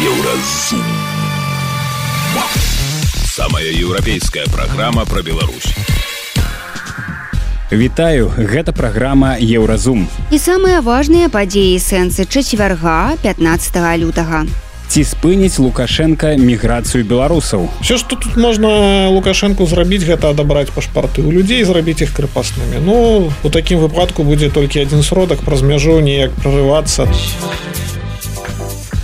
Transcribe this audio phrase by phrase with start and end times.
[0.00, 0.80] Еўразум.
[3.24, 5.74] Самая еўрапейская праграма пра Беларусь.
[7.70, 10.08] Вітаю, гэта праграма Еўразум.
[10.32, 14.46] І самыя важныя падзеі сэнсы чацвярга 15 лютага.
[14.88, 17.68] Ці спыніць Лукашенко міграцыю беларусаў.
[17.84, 22.80] Все што тут можна лукашэнку зрабіць гэта адабраць пашпарты у людзей зрабіць іх крыпаснымі.
[22.80, 27.04] Ну у такім выпадку будзе толькі адзін сродак праз мяжу неяк прарывацца.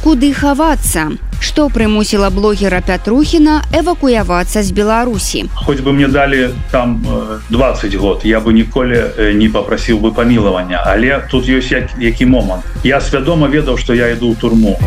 [0.07, 1.19] Куды хавацца?
[1.43, 5.51] Што прымусіла блогера Пятрухіна эвакуявацца з Беларусі.
[5.67, 7.03] Хоць бы мне далі там
[7.51, 12.63] 20 год, я бы ніколі не попрасіў бы памілавання, але тут ёсць як, які момант.
[12.85, 14.79] Я свядома ведаў, што я іду ў турму.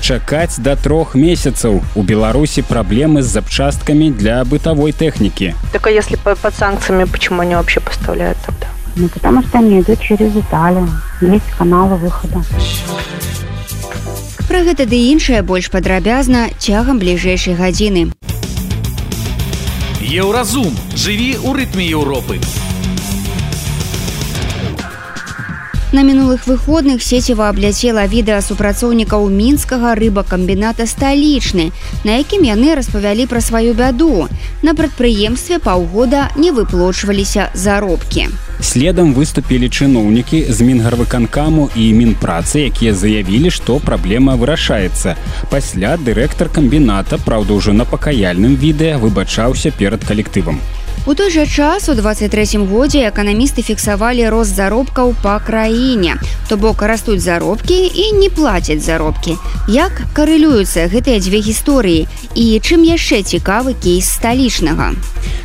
[0.00, 5.52] Чакаць да трох месяцаў у Беларусі праблемы з запчасткамі для бытавой тэхнікі.
[5.76, 8.72] Так а если под санкциями, почему они вообще поставляют тогда?
[8.98, 10.88] Ну, потому что они идут через Италию.
[11.20, 12.42] Есть каналы выхода.
[14.48, 18.08] Пра гэта ды іншае больш падрабязна цягам бліжэйшай гадзіны.
[20.02, 22.40] Еўразум жыві ў рытме Еўропы.
[25.90, 31.72] На мінулых выходных сеціва абляцела відэа супрацоўнікаў мінскага рыбакамбіната сталічны,
[32.04, 34.28] на якім яны распавялі пра сваю бяду.
[34.60, 38.28] На прадпрыемстве паўгода не выплочваліся заробкі.
[38.60, 45.16] Следам выступілі чыноўнікі з мінгарвыканкаму і мінпрацы, якія заявілі, што праблема вырашаецца.
[45.48, 50.60] Пасля дырэктар камбіната, праўда, ўжо на пакаяльным відэа выбачаўся перад калектывам.
[51.06, 56.16] У той жа час у 23 годзе эканамісты фіксавалі рост заробкаў па краіне.
[56.48, 59.36] То бок растуць заробкі і не плацяць заробкі.
[59.68, 64.92] Як карэлююцца гэтыя дзве гісторыі і чым яшчэ цікавы кейс сталічнага.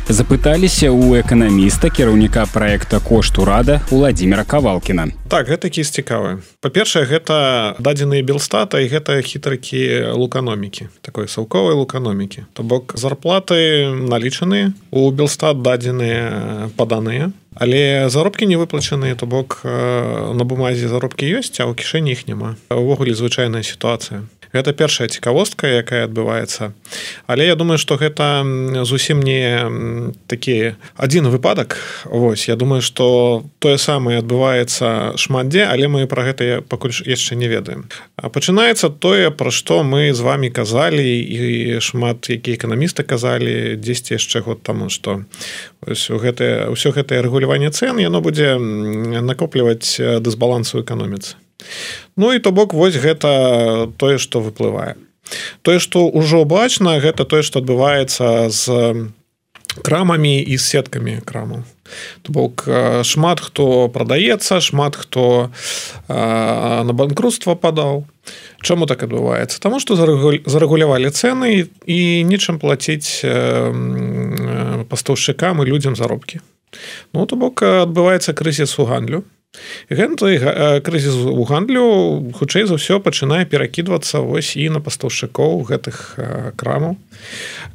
[0.08, 5.08] Запыталіся ў эканаміста кіраўніка праекта кошт урада Владимира Кавалкіна.
[5.28, 6.44] Так гэта кейс цікавы.
[6.60, 12.44] Па-першае, гэта дадзеныя белстата і гэта хітрыкі луканомікі, такой саўковай луканомікі.
[12.52, 17.32] То бок зарплаты налічаныя у белстат дадзеныя паданыя.
[17.56, 22.60] Але заробкі не выплачаныя, то бок на бумазе заробкі ёсць, а ў кішэні іх няма.
[22.68, 26.72] Увогуле звычайная сітуацыя гэта першая цікавостка якая адбываецца.
[27.26, 28.46] Але я думаю что гэта
[28.86, 29.66] зусім не
[30.26, 31.76] такі один выпадак.
[32.06, 37.34] Вось я думаю что тое самае адбываецца шмат дзе але мы про гэта пакуль яшчэ
[37.34, 37.90] не ведаем.
[38.16, 44.40] Пачынаецца тое пра што мы з вами казалі і шмат які эканамісты казалі 10 яшчэ
[44.40, 45.26] год таму что
[45.84, 51.36] гэтае ўсё гэтае рэгуляванне цен яно будзе накопліваць дысбалансу эканоміцы
[52.16, 54.94] Ну і то бок вось гэта тое што выплывае.
[55.62, 59.12] Тое што ўжо бачна гэта тое што адбываецца з
[59.82, 61.64] крамамі і сеткамі краму
[62.22, 62.64] то бок
[63.04, 65.50] шмат хто прадаецца шмат хто
[66.08, 68.04] на банкрутства падаў.
[68.64, 69.60] Чаму так адбываецца?
[69.60, 73.20] Таму што зарэгулявалі цэны і нечым плаціць
[74.88, 76.40] пастаўшчыкам і людзям заробкі.
[77.12, 79.24] Ну то бок адбываецца крызіс у гандлю
[79.90, 86.18] Гэты крызіс у гандлю хутчэй за ўсё пачынае перакідвацца вось і на пастаўшчыкоў гэтых
[86.58, 86.96] крамаў.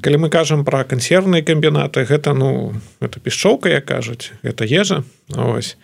[0.01, 5.03] Калі мы кажам пра кансервныя камбінаты, гэта ну это пішчоўка, як кажуць, гэта ежа.
[5.35, 5.77] Ось.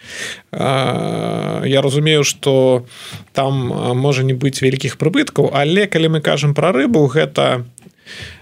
[0.52, 2.86] Я разумею, што
[3.34, 7.64] там можа не быць вялікіх прыбыткаў, але калі мы кажам пра рыбу, гэта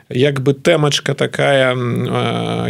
[0.10, 1.76] як бы тэмачка такая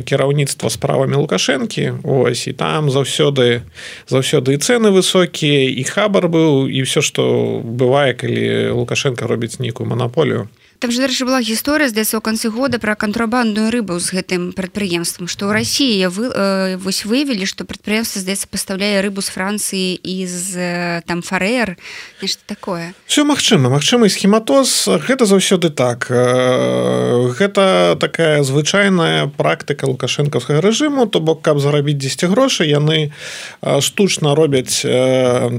[0.02, 2.04] кіраўніцтва справамі лукашэнкі.
[2.04, 3.62] Ось і там заўсёды
[4.08, 9.90] заўсёды і цэны высокія і хабар быў і все што бывае калі лукашенко робіць нейкую
[9.90, 10.48] манаполію
[10.84, 15.32] там же дарэчы была гісторыя здаецца ў канцы года пра кантрабандную рыбу з гэтым прадпрыемствам
[15.32, 20.28] што ў рассіі вы э, вось выявілі што прадпрыемства здаецца пастаўляе рыбу з францыі і
[20.28, 21.80] з э, там фарэр
[22.20, 22.92] нешта такое.
[23.08, 26.12] Все магчыма магчымы схематоз гэта заўсёды так.
[26.12, 33.16] Э, гэта такая звычайная практыка лукашэнкаўскага рэжыму то бок каб зарабіць 10 грошай яны
[33.64, 34.84] штучна робяць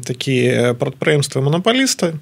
[0.04, 2.20] такія прадпрыемствы манапалісты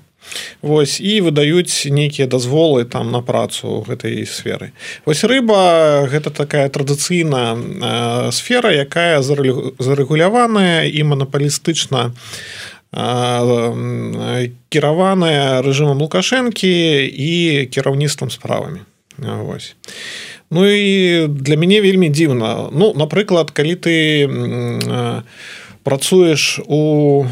[0.63, 4.73] Вось і выдаюць нейкія дазволы там на працу гэтай сферы.
[5.05, 12.15] Вось рыба гэта такая традыцыйная э, сфера, якая зарэгуляваная і манапалістычна
[12.93, 16.73] э, кіраваная рэжымам лукашэнкі
[17.07, 18.81] і кіраўніцтвам справамі.
[19.19, 19.75] Вось.
[20.51, 22.69] Ну і для мяне вельмі дзіўна.
[22.73, 25.23] Ну, напрыклад, калі ты э,
[25.83, 27.25] працуеш у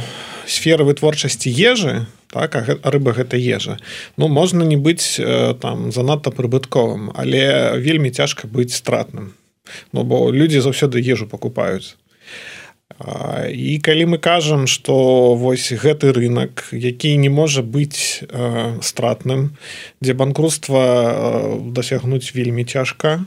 [0.46, 3.78] сферы вытворчасці ежы, так а рыба гэта ежа.
[4.16, 9.34] Ну можна не быць э, там занадта прыбытковым але вельмі цяжка быць стратным.
[9.92, 11.96] Ну бо людзі заўсёды ежу покупаюць
[13.50, 18.20] і калі мы кажам что вось гэты рынок які не можа быць
[18.82, 19.56] стратным
[20.02, 23.24] дзе банкрутства дасягнуць вельмі цяжка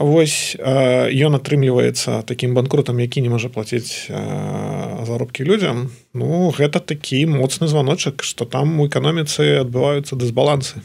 [0.00, 5.90] Вось ён атрымліваецца таким банкрутам які не можа плаціць заробкі людзям.
[6.16, 10.80] Ну гэта такі моцны званочак что там у эканоміцы адбываюцца дысбалансы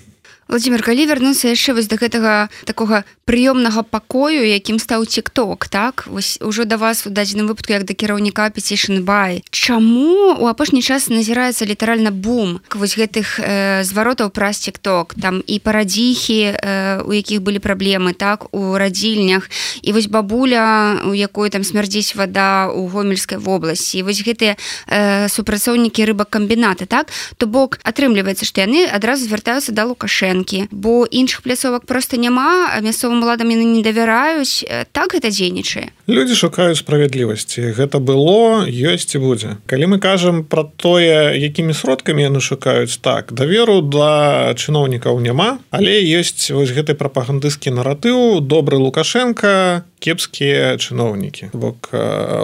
[0.48, 6.06] владимир калі вярнуцца яшчэ вось до гэтага такога прыёмнага пакою якім стаў тикток так?
[6.06, 11.10] Вось ужо да вас у дадзеным выпадку як да кіраўніка петишнбай Чаму у апошні час
[11.10, 17.42] назіраецца літаральна бум вось гэтых э, зваротаў праз тикток там і парадзіхі э, у якіх
[17.42, 18.54] былі праблемы так?
[18.54, 19.50] У радзільнях.
[19.82, 24.06] І вось бабуля у якой там смярдзіць вода у гомельскай вобласці.
[24.06, 24.58] Вось гэтыя
[24.88, 27.10] э, супрацоўнікі рыбакамбіната так?
[27.38, 32.80] То бок атрымліваецца што яны адразу звяртаюцца да лукашэ лукашэнкі бо іншых пляцовак просто няма
[32.82, 34.66] мясцовым уладам яны не давяраюць.
[34.92, 35.92] Так гэта дзейнічае.
[36.08, 37.74] Люди шукаюць справядлівасці.
[37.74, 39.58] Гэта было ёсць і будзе.
[39.66, 46.02] Калі мы кажам про тое якімі сродкамі яны шукаюць так даверу да чыноўнікаў няма але
[46.04, 51.52] ёсць вось гэты прапагандысцкі наратыў добры лукашенко кепскія чыноўнікі.
[51.54, 51.90] Бок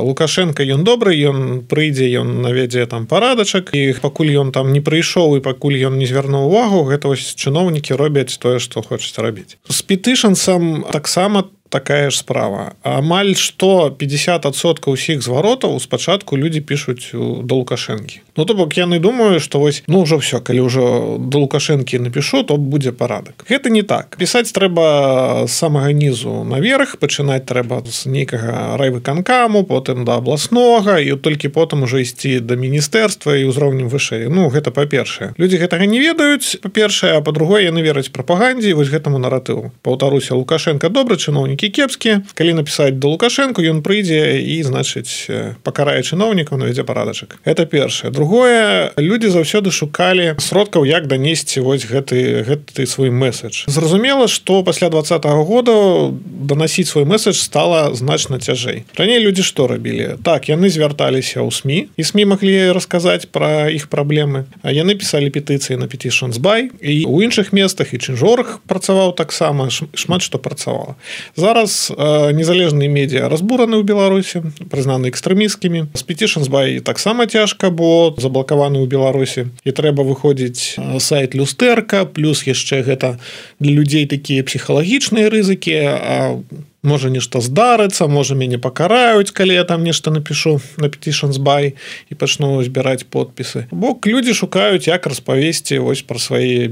[0.01, 5.37] лукашенко ён добры ён прыйдзе ён наведзе там парадачак і пакуль ён там не прыйшоў
[5.37, 9.57] і пакуль ён не звярнуў увагу гэта вось чыноўнікі робяць тое што хочуць рабіць.
[9.69, 12.73] З петышанцам таксама там такая ж справа.
[12.83, 19.39] Амаль что 50сотка ўсіх зваротаў спачатку люди пишутць до лукашэнкі Ну то бок яны думаю
[19.39, 23.83] что вось ну ўжо все калі ўжо до лукашэнкі напишу то будзе парадак гэта не
[23.83, 24.19] так.
[24.19, 31.47] Пісаць трэба самага нізу наверх пачынаць трэба з нейкага райвыканкаму потым да абласнога і толькі
[31.47, 36.59] потым ужо ісці да міністэрства і ўзроўнем вышэй Ну гэта па-першае люди гэтага не ведаюць
[36.59, 39.71] па-першае а по-другое яны вераць прапагандзе вось гэтаму наратыву.
[39.87, 45.29] Паўтаруся лукашенко добры чыноўнік чыноўнікі кепскія калі напісаць до лукашенко ён прыйдзе і значыць
[45.63, 47.37] пакарае чыноўнікаў навядзе парадачак.
[47.45, 48.11] Это першае.
[48.11, 53.65] Другое люди заўсёды шукалі сродкаў як данесці вось гэты гэты свой месседж.
[53.67, 58.85] Зразумела что пасля двадцатого года данасіць свой месседж стала значна цяжэй.
[58.97, 60.17] Раней люди што рабілі?
[60.23, 64.45] Так яны звярталіся ў сМ і сМ маглі расказаць про іх праблемы.
[64.63, 70.21] А яны пісалі петыцыі на петишансбай і у іншых местах і чынжорах працаваў таксама шмат
[70.21, 70.95] што працавала.
[71.35, 71.91] За зараз
[72.31, 74.39] незалежныя медіа разбураны ў беларусі
[74.71, 79.51] прызнаны экстрэміскімі з петишансбай таксама цяжка бо заблакаваны ў беларусі.
[79.67, 83.19] І трэба выходзіць сайт люстэрка плюс яшчэ гэта
[83.59, 86.39] для людзей такія псіхалагічныя рызыкі а
[86.87, 91.75] можа нешта здарыцца можа мяне пакараюць калі я там нешта напишу на петишансбай
[92.07, 93.67] і пачну збіраць подпісы.
[93.75, 96.71] Бок людзі шукаюць як распавесці вось пра свае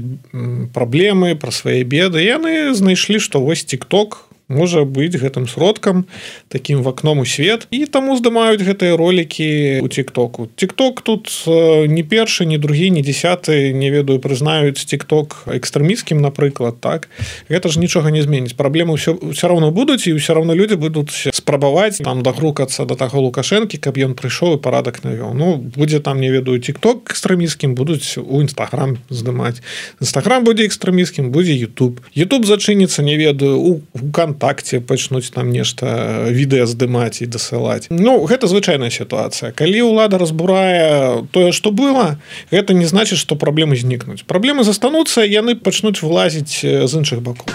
[0.72, 2.24] праблемы пра свае беды.
[2.24, 6.04] Яны знайшлі што вось тикток можа быць гэтым сродкам
[6.48, 7.66] таким в акном у свет.
[7.70, 10.50] І таму здымаюць гэтыя ролики у тиктоку.
[10.56, 17.08] Тикток тут не першы не другі не десятый не ведаю прызнаюць тикток экстрэміскім напрыклад так.
[17.48, 18.58] Гэта ж нічога не зменіць.
[18.58, 23.22] Праблемы все все равно будуць і все равно люди будуць спрабаваць там дагрукацца до таго
[23.22, 25.32] лукашэнкі каб ён прыйшоў і парадак навёў.
[25.34, 29.62] Ну будзе там не ведаю тикток экстрэміскім будуць у нстаграм здымаць.
[30.00, 33.80] Нстаграм будзе экстрэміскім будзе youtube youtube зачыніцца не ведаю у
[34.10, 35.86] кан вКонтакте пачнуць там нешта
[36.26, 37.88] э, відэа здымаць і дасылаць.
[37.90, 39.52] Ну гэта звычайная сітуацыя.
[39.52, 42.16] Калі ўлада разбурае тое што было
[42.50, 44.24] гэта не значит што праблемы знікнуць.
[44.24, 47.52] Праблемы застануцца яны пачнуць вылазіць э, з іншых бакоў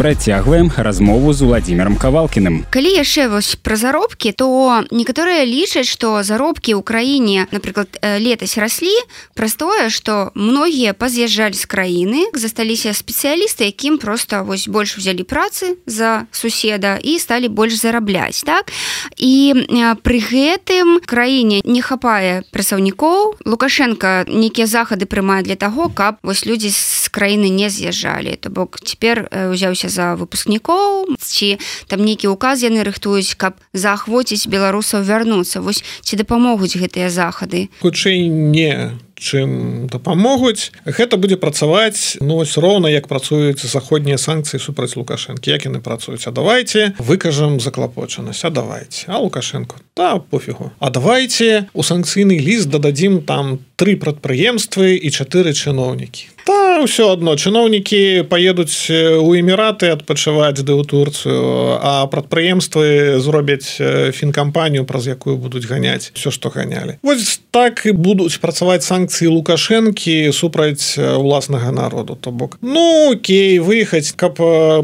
[0.00, 4.48] працягваем размову з владимиром кавалкіным калі яшчэ вось пра заробкі то
[4.88, 8.96] некаторыя лічаць што заробкі ў краіне напрыклад летась раслі
[9.36, 16.24] простое что многія паз'язджалі з краіны засталіся спецыялісты якім просто вось больш узялі працы за
[16.32, 18.72] суседа і сталі больш зарабляць так?
[19.20, 19.52] І
[20.00, 26.72] пры гэтым краіне не хапае прадстаўнікоў лукашенко нейкія захады прымае для таго каб вось людзі
[26.72, 28.40] з краіны не з'язджалі.
[28.40, 31.58] То бок цяпер узяўся за выпускнікоў ці
[31.90, 35.60] там нейкі указ яны рыхтуюць каб заахвоціць беларусаў вярнуцца.
[35.60, 37.68] Вось ці дапамогуць гэтыя захады?
[37.82, 40.72] Хутчэй не чым дапамогуць.
[40.88, 45.52] Гэта будзе працаваць ну вось роўна як працуюць заходнія санкцыі супраць лукашэнкі.
[45.52, 46.24] Як яны працуюць?
[46.26, 48.44] А давайте выкажам заклапочанасць.
[48.44, 50.72] А давайте а лукашенко да пофігу.
[50.80, 56.28] А давайте у санкцыйны ліст дададзім там тры прадпрыемствы і чатыры чыноўнікі.
[56.44, 63.80] Та ўсё адно чыноўнікі поедуць у эміраты адпачываць ды ў турцыю а прадпрыемствы зробяць
[64.12, 67.00] фінкампанію праз якую будуць ганяць все што ганялі.
[67.00, 72.60] Вось так і будуць працаваць санкцыі лукашэнкі супраць уласнага народу то бок.
[72.60, 74.36] Ну окей выехаць каб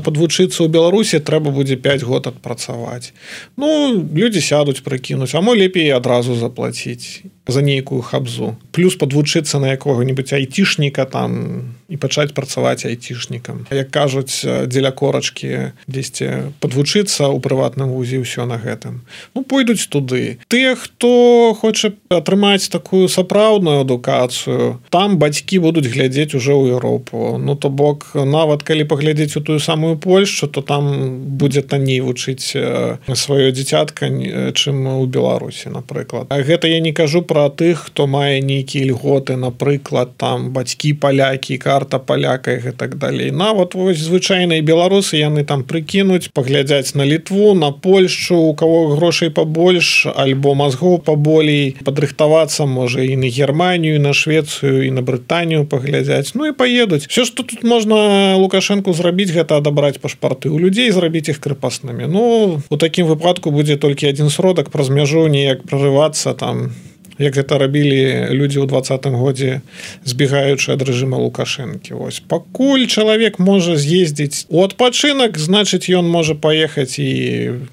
[0.09, 3.13] подвучыцца ў беларусі трэба будзе 5 год адпрацаваць.
[3.61, 8.57] Ну людзі сядуць прыкінуць а мо лепей адразу заплаціць за нейкую хабзу.
[8.73, 13.67] Плюс подвучыцца на якога-нибудь айцішніка там і пачаць працаваць айцішнікам.
[13.71, 19.07] Як кажуць дзеля корачки дзесьці подвучыцца ў прыватным вузе ўсё на гэтым.
[19.35, 20.43] Ну пойдуць туды.
[20.51, 27.39] Тыя хто хоча атрымаць такую сапраўдную адукацыю там бацькі будуць глядзець уже ў Еўропу.
[27.39, 32.51] Ну то бок нават калі паглядзець у тую самую Польшу то там будзе танней вучыць
[32.51, 34.11] сваё дзіцятка
[34.53, 36.27] чым у Беларусі напрыклад.
[36.35, 40.95] А гэта я не кажу про пра тых хто мае нейкія льготы напрыклад там бацькі
[40.97, 43.29] палякі карта паляка і гэтак далей.
[43.29, 49.29] Нават вось звычайныя беларусы яны там прыкінуць паглядзяць на літву на Польшу у кого грошай
[49.29, 56.33] побольш альбо мазгоў паболей падрыхтавацца можа і на Германію на Швецыю і на Брытанію паглядзяць.
[56.33, 61.29] Ну і поедуць все что тут можна лукашенко зрабіць гэта адабраць пашпарты у людзей зрабіць
[61.29, 62.09] іх крыпаснымі.
[62.09, 66.73] Ну у такім выпадку будзе толькі адзін сродак праз мяжу неяк прорывацца там
[67.19, 69.63] як гэта рабілі людзі ў двадцатым годзе
[70.05, 71.97] збегаючы ад рэжыма лукашэнкі.
[71.97, 77.11] Ось пакуль чалавек можа з'ездзіць у адпачынак значыць ён можа паехаць і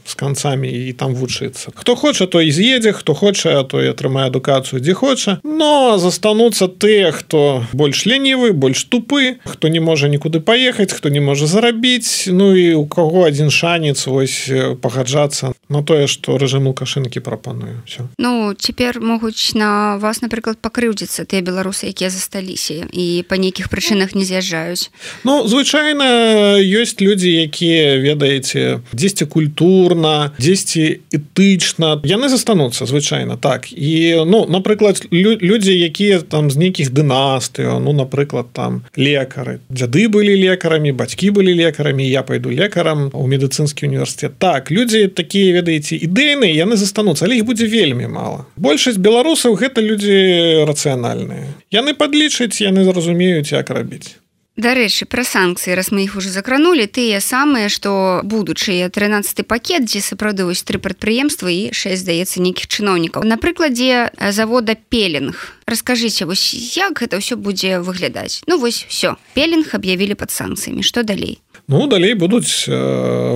[0.06, 1.72] з канцамі і там вучыцца.
[1.76, 5.40] Хто хоча той з'едзе хто хоча той атрымае адукацыю дзе хоча.
[5.44, 11.20] Но застануцца тыя хто больш ленівы больш тупы хто не можа нікуды паехаць хто не
[11.20, 12.28] можа зарабіць.
[12.28, 14.48] Ну і у каго адзін шанец вось
[14.82, 20.58] пагаджацца на тое што рэжым лукашынкі прапаную все ну цяпер могуць могуць на вас напрыклад
[20.62, 24.92] пакрыўдзіцца тыя беларусы якія засталіся і па нейкіх прычынах не з'язджаюць
[25.24, 32.02] Ну звычайна ёсць людзі якія ведаеце дзесьці культурна дзесьці этычна.
[32.06, 33.72] Яны застануцца звычайна так.
[33.72, 39.60] І ну напрыклад лю людзі якія там з нейкіх дынастыяў ну напрыклад там лекары.
[39.70, 45.54] Дзяды былі лекарамі бацькі былі лекарамі я пойду лекарам у медыцынскі універсітет так людзі такія
[45.54, 48.46] ведаеце ідэйныя яны застануцца але іх будзе вельмі мала.
[48.58, 51.56] Большасць беларус беларусаў гэта людзі рацыянальныя.
[51.72, 54.20] Яны падлічаць яны зразумеюць як рабіць.
[54.54, 60.04] Дарэчы пра санкцыі раз мы іх уже закранули тыя самыя што будучыя 13 пакет дзе
[60.04, 63.24] сапраўды вось тры прадпрыемства і 6 здаецца нейкіх чыноўнікаў.
[63.24, 65.56] На прыкладзе завода пелінг.
[65.66, 68.44] Расскажыце вось як гэта ўсё будзе выглядаць?
[68.46, 70.84] Ну вось все пелінг аб'явілі пад санкцыямі.
[70.84, 71.40] Што далей?
[71.66, 72.76] Ну далей будуць э,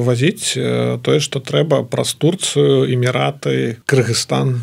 [0.04, 4.62] вазіць э, тое што трэба праз турцыю эміраты Кыргызстан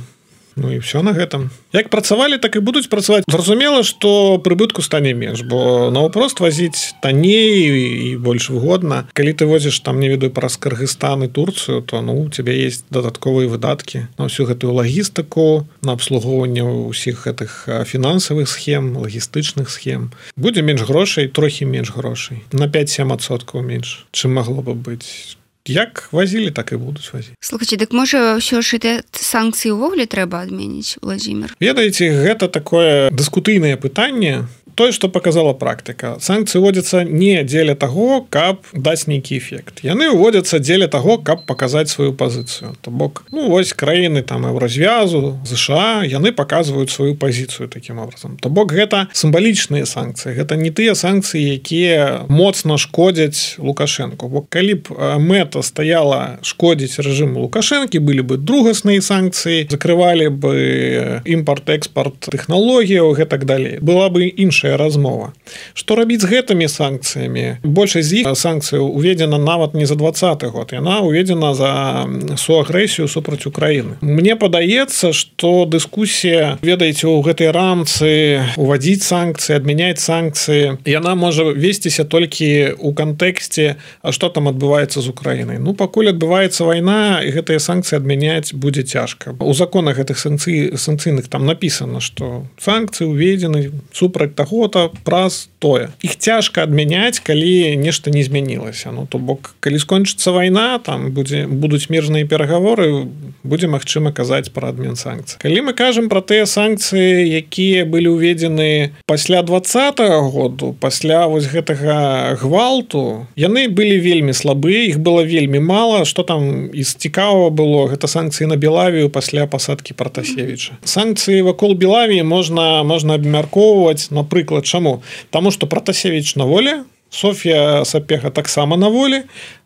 [0.57, 1.51] Ну і все на гэтым.
[1.73, 3.25] Як працавалі так і будуць працаваць.
[3.29, 9.05] Зразумела что прыбытку стане менш бо наўпрост вазіць танней і больш выгодна.
[9.13, 12.85] Калі ты возіш там не ведаю праз Кыргызстан і Турцыю то ну у тебя есть
[12.91, 20.13] дадатковыя выдаткі на ўсю гэтую лагістыку на абслугоўванне ўсіх гэтых фінансавых схем лагістычных схем.
[20.37, 22.43] Будзе менш грошай трохі менш грошай.
[22.53, 27.93] На 5-7соткаў менш чым магло бы быць як вазілі так і будуць вазіць слухайте дык
[27.93, 31.57] можа ўсё ж это санкцыі ўвогуле трэба адменіць владимир?
[31.61, 36.17] Ведаеце гэта такое дыскутыйнае пытанне тое что показала практыка.
[36.21, 39.85] Санкцыі водзяцца не дзеля таго каб даць нейкі эфект.
[39.85, 42.75] Яны уводзяцца дзеля таго каб показаць сваю пазіцыю.
[42.81, 48.49] То бок ну вось краіны там развязу ЗША яны показваюць сваю пазіцыю таким образом то
[48.49, 50.35] бок гэта сімвалічныя санкцыі.
[50.35, 57.47] Гэта не тыя санкцыі якія моцна шкодзяць лукашенко бо калі б мэта стаяла шкодзіць рэжыму
[57.47, 63.79] лукашэнкі былі бы другасныя санкцыі закрывалі бы імпорт экспорт тэхналогіяў гэтак далей.
[63.81, 65.33] Была бы іншая іншая размова.
[65.75, 67.61] Что рабіць з гэтымі санкцыямі?
[67.63, 72.07] Большасць з іх санкцыі уведзена нават не за двадцаты год яна уведзена за
[72.37, 74.01] суагрэсію супраць Украіны.
[74.01, 82.05] Мне падаецца что дыскусія ведаеце у гэтай рамцы уводзіць санкцыі адмяняць санкцыі яна можа весціся
[82.05, 85.59] толькі у кантэксце А что там адбываецца з Украінай.
[85.59, 89.37] Ну пакуль адбываецца вайна і гэтыя санкцыі адмяняць будзе цяжка.
[89.41, 95.91] У законах гэтых санкцый санкцыйных там написано что санкцыі уведзены супраць таго ахвота праз тое.
[96.03, 98.93] Их цяжка адмяняць калі нешта не змянілася.
[98.93, 103.09] Ну то бок калі скончыцца вайна там будзе будуць мірныя перагаворы
[103.43, 105.39] будзе магчыма казаць пра адмен санкцый.
[105.41, 112.37] Калі мы кажам про тыя санкцыі якія былі ўведзены пасля двадцатого году пасля вось гэтага
[112.41, 118.07] гвалту яны былі вельмі слабыя іх было вельмі мало что там из цікавого было гэта
[118.07, 125.03] санкцыі на белавію пасля пасадки протасевича санкцыі вакол белаві можна можна абмяркоўваць напрыклад чаму?
[125.31, 129.23] Тому что протасевич на воле Софія сапега таксама на волі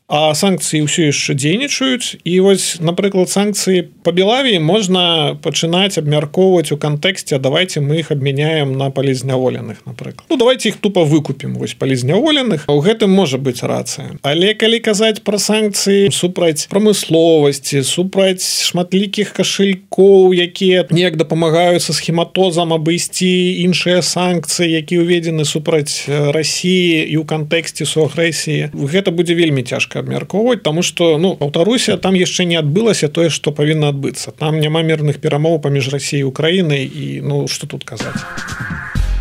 [0.09, 2.25] а санкцыі ўсё яшчэ дзейнічаюць.
[2.25, 8.73] І вось напрыклад санкцыі по белаві можна пачынаць абмяркоўваць у кантэксце давайте мы их абмяняем
[8.73, 10.25] на палізняволеных напрыклад.
[10.31, 12.65] Ну давайте их тупо выкупім вось палізняволеных.
[12.69, 14.17] У гэтым можа быть рацыя.
[14.23, 23.29] Але калі казаць про санкцыі супраць прамысловасці супраць шматлікіх кашелькоў якія неяк дапамагаюцца схематозам абысці
[23.61, 29.98] іншыя санкцыі які ўведзены супраць Росіі і ў кантэксце су агрэсіі гэта будзе вельмі цяжка
[30.01, 34.33] абмяркоўваць тому что ну аўтаруся там яшчэ не адбылася тое что павінна адбыцца.
[34.33, 38.23] Там няма мірных перамоў паміж Росіяй Украінай і ну что тут казаць.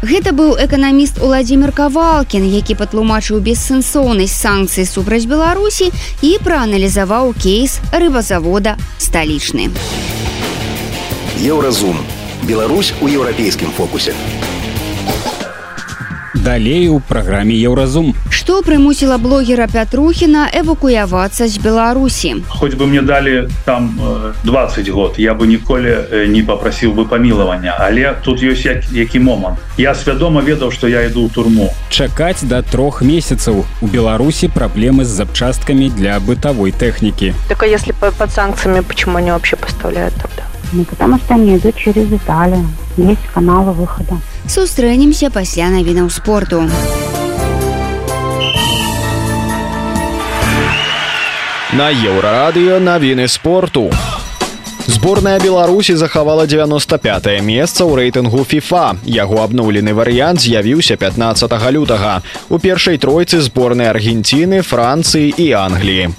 [0.01, 5.89] Гэта быў эканаміст Уладзімир кавалкін які патлумачыў бессэнсоўнасць санкцый супраць беларусі
[6.21, 9.73] і прааналізаваў кейс рыбазавода сталічны.
[11.41, 11.97] Еўразум.
[12.47, 14.13] Беларусь у еўрапейскім фокусе
[16.43, 18.13] далей у праграме еўразум.
[18.29, 22.43] Што прымусіла блогера пятрухіна эвакуявацца з беларусі?
[22.47, 23.99] Хоть бы мне далі там
[24.43, 29.59] 20 год я бы ніколі не попрасіў бы памілавання але тут ёсць як, які момант.
[29.77, 31.73] Я свядома ведаў что я іду ў турму.
[31.89, 33.65] Чакаць до трох месяцаў.
[33.81, 37.33] У беларусі праблемы з запчасткамі для бытавой тэхнікі.
[37.47, 40.43] Так а если под санкциями почему они вообще поставляют тогда
[40.73, 42.67] Ну, потому что они идут через Италию.
[42.97, 44.19] Есть каналы выхода.
[44.47, 46.63] Сустрэнемся пасля навінаў спорту.
[51.73, 53.91] На еўрарадыё навіны спорту.
[54.87, 59.03] Зборная Беларусі захавала 95е месца ў рэйтынгу FIFA.
[59.03, 62.23] Яго абноўлены варыянт з'явіўся 15 лютага.
[62.49, 66.09] У першай тройцы зборнай Аргенціны, Францыі і Англіі.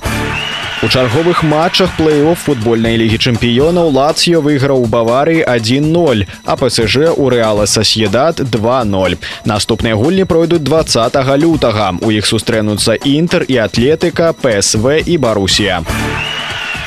[0.80, 7.26] У чарговых матчах плэй-офф футбольнай лігі чэмпіёнаў Лацыё выйграў у Баварыі 1-0, а ПСЖ у
[7.34, 9.18] рэала Сасьедат 2-0.
[9.42, 11.98] Наступныя гульні пройдуць 20 лютага.
[11.98, 15.82] У іх сустрэнуцца інтер і атлетыка, ПСВ і Барусія.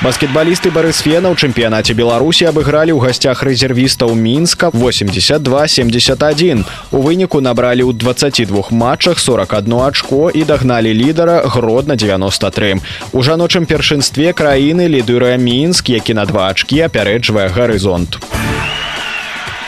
[0.01, 7.93] Баскетбалісты барысфена ў чэмпіянаце беларусі абыгралі ў гасцях рэзервістаў мінска 8271 у выніку набралі ў
[7.93, 12.81] 22 матчах 41 ачко і дагналі лідара гродна 93
[13.13, 18.70] у жаночым першынстве краіны лідыруе мінск які на два ачкі апярэджвае гарызонт у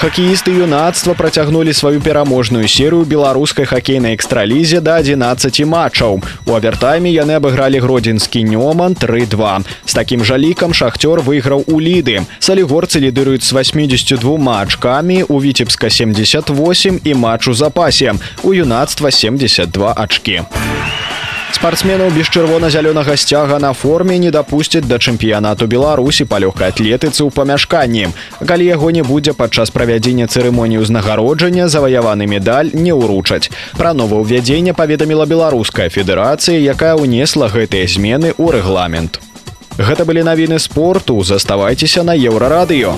[0.04, 6.20] хакеісты юнацтва працягнулі сваю пераможную серыю беларускай хакейнай экстралізе да 11 матчаў.
[6.44, 12.28] У авертайме яны абыгралі гродзенскі нёман 32 з такім жа лікам шахцёр выйграў у ліды.
[12.44, 14.20] Салігорцы лідыруюць з 82
[14.60, 18.20] ачкамі у віцебска 78 і матч у запасе.
[18.44, 20.44] У юнацтва 72 ачкі
[21.54, 27.30] спартсменаў без чырвона-зялёнага сцяга на форме не дапусцяць да чэмпіянату беларусі па лёгкай атлетыцы ў
[27.30, 28.10] памяшканні.
[28.42, 33.50] Калі яго не будзе падчас правядзення цырымоніі ўзнагароджання заваяваны медаль не ўручаць.
[33.78, 39.22] Пра новаўвядзенне паведаміла беларуская федэрацыя якая ўнесла гэтыя змены ў рэгламент.
[39.78, 41.22] Гэта былі навіны спорту.
[41.24, 42.98] Заставайцеся на еўрарадыё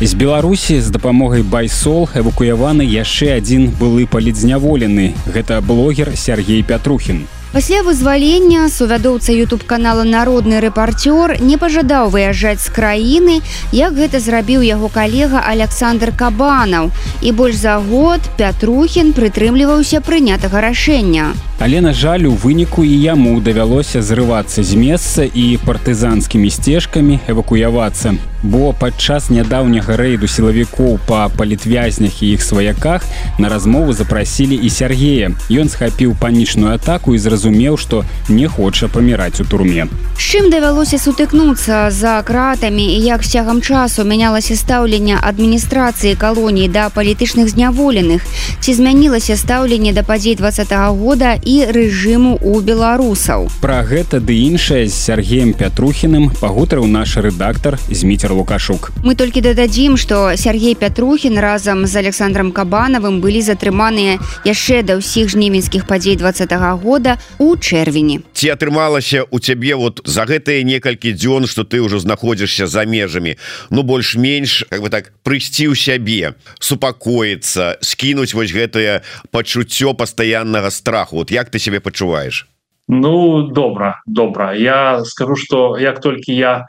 [0.00, 5.16] З Беларусі з дапамогай байсол эвакуяваны яшчэ адзін былы палідзняволены.
[5.24, 7.24] Гэта блогер Сергей Пятрухін.
[7.56, 13.40] Пасля вызвалення сувядоўца YouTube канала народны рэпарцёр не пажадаў выязджаць з краіны,
[13.72, 16.92] як гэта зрабіў яго калега Александр Кабанаў.
[17.24, 21.32] І больш за год Пятрухін прытрымліваўся прынятага рашэння.
[21.56, 28.20] Але на жаль, у выніку і яму давялося зрывацца з месца і партызанскімі сцежкамі эвакуявацца.
[28.46, 33.02] Бо падчас нядаўняга рэйду сілавікоў па палітвязнях і іх сваяках
[33.42, 35.32] на размову запрасілі і Сергея.
[35.50, 39.90] Ён схапіў панічную атаку і зразумеў што не хоча паміраць у турме.
[40.14, 46.70] З чым давялося сутыкнуцца за кратамі і як з цягам часу мянялася стаўленне адміністрацыі калоній
[46.70, 48.22] да палітычных зняволеных?
[48.62, 53.50] Ці змянілася стаўленне да падзей два -го года і рэжыму у беларусаў?
[53.60, 59.96] Пра гэта ды іншае з Сергеем пятрухіным пагутарыў наш рэдактор зміцер лукашук мы толькі дададзім
[59.96, 66.30] што Сергей пятрухін разам з александром кабанавым былі затрыманыя яшчэ да ўсіх жнівеньскіх падзей два
[66.30, 68.20] -го года у чэрвені.
[68.32, 73.36] Ці атрымалася у цябе вот за гэтыя некалькі дзён что ты ўжо знаходзішся за межамі
[73.70, 81.16] ну больш-менш как бы так прыйсці ў сябе супакоіцца скінуць вось гэтае пачуццё пастаяннага страху?
[81.16, 82.46] Вот як ты себе пачуваеш?
[82.88, 84.54] Ну добра добра.
[84.54, 86.66] Я скажу что як толькі я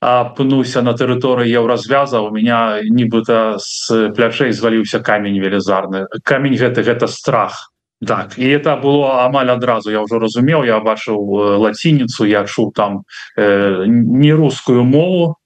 [0.00, 6.06] апынуся на тэрыторыі еўразвяза у меня нібыта з плячэй зваліўся камень велізарны.
[6.22, 7.72] Камень гэты гэта страх.
[8.04, 9.90] Так і это было амаль адразу.
[9.90, 11.16] Я ўжо разумеў я бачыў
[11.64, 15.40] лацініцу я чуў там э, не рускую мову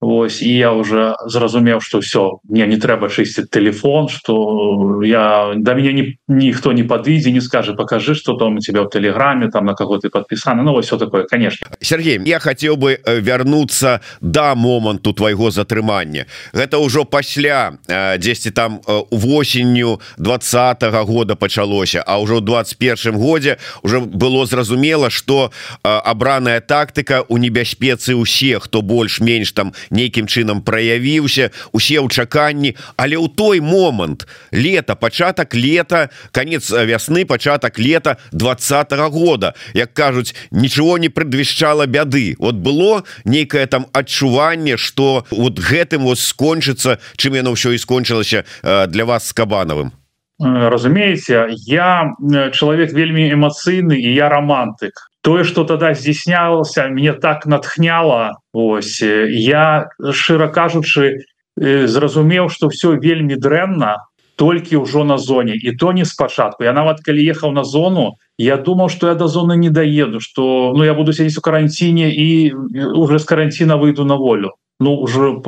[0.00, 5.74] Вось і я уже зразумеў что все мне не трэба чысціць телефон что я да
[5.74, 9.66] мяне ні, ніхто не подвідзе не скажет покажи что там у тебя в телеграме там
[9.66, 11.66] на кого ты подпісаны Ну все такое конечно.
[11.80, 18.50] Сергей я хотел бы э, вярнуцца до моманту твайго затрымання гэта ўжо пасля 10 э,
[18.52, 18.80] там
[19.10, 25.50] восенню двадцатого года пачалося а ўжо 21 годзе уже было зразумела что
[25.82, 32.76] абраная тактыка у небяспецы усе хто больш-менш там не нейкім чынам праявіўся усе ў чаканні.
[32.96, 40.34] Але ў той момант лета пачатак лета конец вясны пачатак лета двадцатого года як кажуць
[40.50, 42.36] ничего не предвішчала бяды.
[42.38, 48.44] Вот было нейкае там адчуванне что вот гэтым вот скончыцца чым яно ўсё і скончылася
[48.62, 49.92] для вас с кабанавым
[50.38, 52.14] разумееце я
[52.54, 59.90] чалавек вельмі эмацыйны і я романтык тое что тогда здійснялася мне так натхняла ось я
[60.00, 61.28] шчыра кажучы
[61.60, 64.08] зразумеў что все вельмі дрэнна
[64.40, 66.64] толькі ўжо на зоне і то не спачатку.
[66.64, 70.72] Я нават калі ехаў на зону я думаў что я до зоны не даеду что
[70.72, 72.54] ну я буду сядзець у каранціне і
[72.96, 74.56] уже з каранціна выйду на волю.
[74.80, 75.44] Ну уже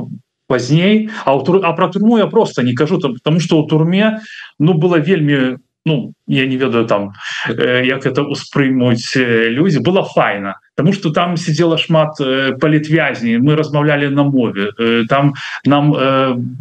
[0.46, 4.20] пазней а, а про турму я просто не кажу там потому что у турме
[4.58, 7.12] ну было вельмі ну я не ведаю там
[7.48, 9.80] э, як это успрымуць э, людзі.
[9.80, 13.38] Было файна потому что там сидела шмат э, палітвязней.
[13.38, 14.72] Мы размаўлялі на мове.
[15.08, 15.92] Там нам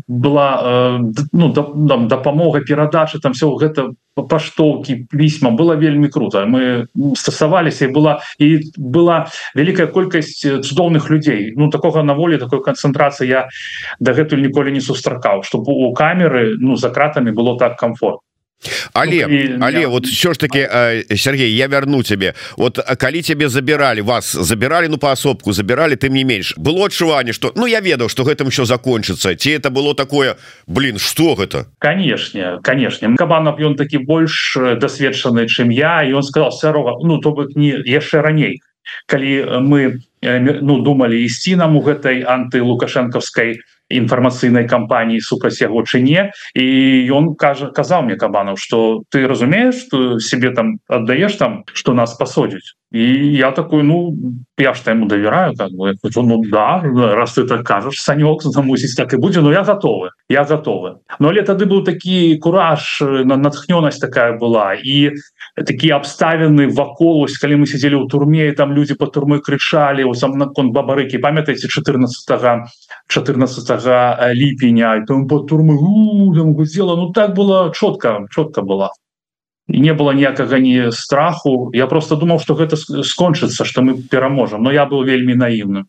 [0.07, 0.99] была
[1.31, 5.51] ну там дапамога перадачы там все гэта паштоўкі пісьма.
[5.51, 11.53] Было вельмі круто мы стасаваліся і была і была вялікая колькасць цудоўных людзей.
[11.55, 13.47] Ну такога на волі такой канцэнтрацыі я
[13.99, 15.43] дагэтуль ніколі не сустракаў.
[15.43, 18.19] Чтобы у камеры ну за кратами было так комфорт
[18.93, 19.87] але ну, але я...
[19.87, 20.69] вот все ж таки
[21.15, 22.33] Сергей я верну тебе.
[22.57, 27.53] Вот калі тебе забирали вас забирали ну поасобку забирали ты не менш было адчуванне что
[27.55, 30.35] ну я ведаў что гэтым еще закончыцца ці это было такое
[30.67, 31.65] блин что гэта?
[31.79, 33.15] Конечно конечно.
[33.15, 37.71] Кабанов ён такі больш досведчаны чым я і он сказал сярога ну то бок не
[37.85, 38.61] яшчэ раней
[39.05, 46.31] калі мы ну думали ісці нам у гэтай анты лукашэнкаўскай інфармацыйнай кампаніі супраць яго чыне
[46.53, 46.65] і
[47.09, 52.13] ён кажа казаў мне кабанаў что ты разумееш что себе там аддаеш там что нас
[52.13, 54.13] пасодзіць і я такой ну
[54.57, 55.93] я ж ему давяраю как бы.
[56.01, 60.09] Хочу, ну да раз ты так кажаш санёк замусіць так і будзе но я готовы
[60.29, 65.13] я готовы но але тады быў такі кураж на натхнёнасць такая была і
[65.55, 70.13] такія абставіны вакол ось калі мы сидзелі ў турме там люди по турмы крычалі у
[70.13, 72.65] сам наконт бабарыкі памятаеце 14
[73.07, 78.89] 14 ліпеня там по турмы гудзела ну так было чётка чётка была
[79.69, 81.71] не было ніякага ні страху.
[81.73, 85.85] Я просто думаў что гэта скончыцца что мы пераможам но я был вельмі наіўным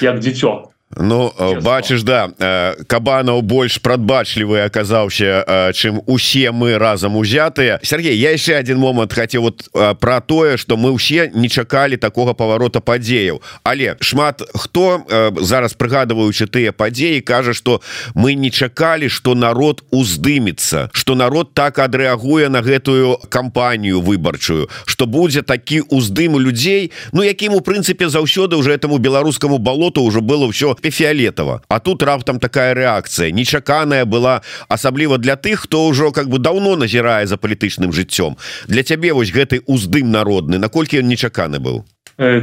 [0.00, 7.16] як дзіцё Ну бачыш да э, кабанаў больш прадбачлівы аказаўся э, чым усе мы разам
[7.16, 11.48] узятыя Сергей я яшчэ один момант хацеў вот э, про тое что мы ўсе не
[11.48, 15.02] чакалі такога паварота падзеяў але шмат хто
[15.40, 17.80] зараз прыгадываючы тыя падзеі кажа что
[18.14, 25.06] мы не чакалі что народ уздымецца что народ так адрэагуе на гэтую кампанію выбарчую что
[25.06, 30.46] будзе такі уздым людзей Ну якім у прынцыпе заўсёды уже этому беларускаму балоту уже было
[30.46, 33.30] ўсё фіолетова А тут раптам такая реакция.
[33.30, 38.36] Нечаканая была асабліва для тых хто ўжо как бы давно назірае за палітычным жыццём
[38.68, 41.84] для цябе вось гэты уздым народны наколькі ён нечаканы быў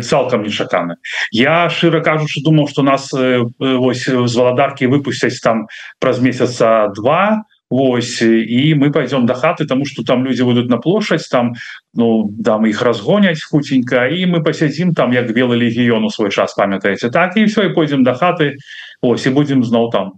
[0.01, 0.95] цалкам нечаканы
[1.31, 5.67] я шчыра кажучы думаў что нас вось з валадаркі выпусцяць там
[5.99, 10.77] праз месяца два Вось і мы пойдем до хаты тому что там люди будут на
[10.77, 11.53] площадь там
[11.93, 16.31] ну да мы их разгоняць хутенько і мы посядзім там як белый легіён у свой
[16.31, 18.55] час памятаете так і все і пойдем до хаты.
[19.01, 20.11] Ось і будем зноў там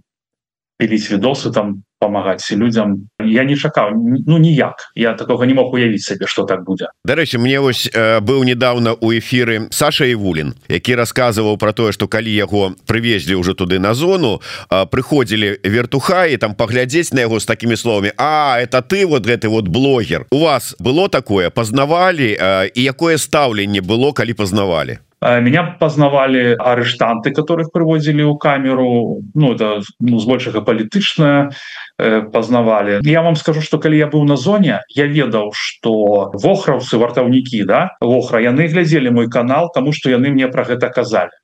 [0.78, 3.08] піліць відосы там помагаць людям.
[3.24, 7.38] Я не чакаў ну ніяк я такого не мог уявіць сабе что так будзе Дарэчы
[7.38, 12.28] мне вось э, быў недавно у эфиры Саша Івулін які рассказываў про тое что калі
[12.28, 14.40] яго привезлі уже туды на зону
[14.70, 19.26] э, прыходзілі вертуха і там паглядзець на яго с такими словами А это ты вот
[19.26, 21.50] гэты вот блогер у вас было такое?
[21.50, 29.24] Пазнавалі э, і якое стаўленне было калі пазнавалі меня познавали арыштанты которых приводзілі ў камеру.
[29.34, 31.50] Ну это ну, збольшага палітычная
[31.98, 33.00] э, познавали.
[33.02, 37.96] Я вам скажу что калі я быў на зоне я ведаў что вохраўцы вартаўнікі да
[38.00, 41.34] вохра яны глядзелі мой канал тому что яны мне про гэта казалі.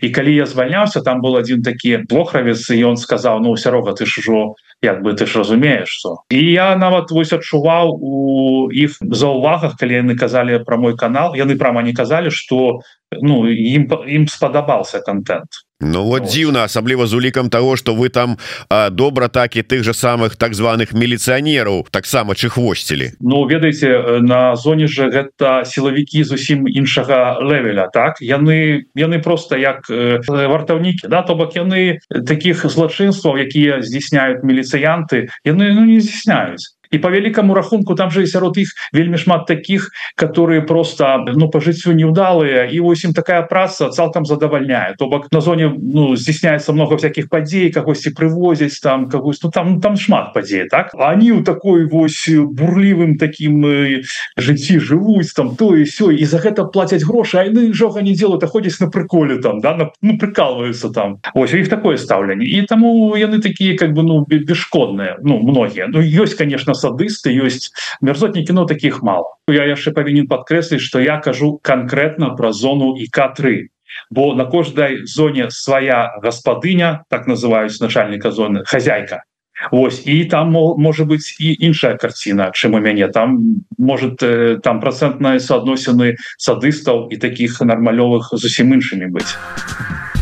[0.00, 4.06] І калі я звальняўся там был один такі плохравец і он сказал ну сярога ты
[4.06, 8.96] ж ужо як бы ты ж разумееш что і я нават вось адчуваў у іх
[9.00, 12.80] за увагах калі яны казалі про мой канал яны прама не казалі что
[13.22, 15.64] ну ім ім спадабаўся контент.
[15.80, 18.38] Ну вот дзіўна асабліва з улікам того что вы там
[18.70, 24.56] а, добра так і тых же самых так званых міліцыянераў таксама чыхвосцілі Ну ведаеце на
[24.56, 28.22] зоне же гэта сілавікі зусім іншага левеля так?
[28.22, 31.22] Яны яны просто як э, вартаўнікі да?
[31.22, 37.54] То бок яны таких злачынстваў якія здійсняюць міліцыянты яны ну, не здійсняюць і по великкаму
[37.54, 42.70] рахунку там же сярод іх вельмі шмат таких которые просто ну по жыццю неудалые.
[42.72, 47.28] І ось ім такая праца цалкам задавальняет то бок на зоне ну здійсняется много всяких
[47.28, 50.90] падзей кагосьці привозяць там когось ну там там шмат падзей так?
[50.94, 54.02] Они у такой вось бурлівым таким э,
[54.36, 58.44] жыцці жывуць там то і все і за гэта платяць грошы айны жога не делают
[58.44, 61.18] а ходзяць на приколе там да на, ну прикалываются там.
[61.34, 65.86] Ось іх такое стаўленне і таму яны такие как бы ну бесшкодные ну многие.
[65.88, 69.40] Ну ёсць конечно садысты ёсць мерзотні кіно таких мало.
[69.48, 73.72] Я яшчэ павінен подкрэсліць что я кажу конкретно про зону и к3
[74.10, 79.24] бо на кожнай зоне свая гаспадыня так называюць начальника зоны хозяйка
[79.70, 84.18] Ось і там может быть і іншая карціна чым у мяне там может
[84.62, 89.38] там процентныя суадносіны садыстаў і таких нармалёвых зусім іншымі быць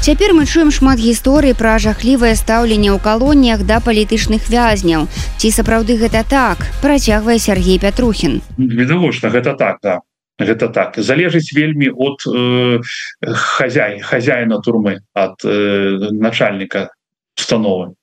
[0.02, 5.06] Цяпер мы чуем шмат гісторый пра жахлівае стаўленне ў калоніях да палітычных вязняў.
[5.38, 8.42] Ці сапраўды гэта так, працягвае Сергей Пятрухін.
[8.58, 10.02] Відавочна гэта так да.
[10.42, 12.82] Гэта так залежыць вельмі от э,
[13.22, 16.90] хозяй хозяина турмы от э, начальника
[17.38, 17.94] установы